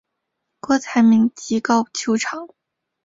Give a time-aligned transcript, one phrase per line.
[0.59, 2.47] 郭台铭提告求偿。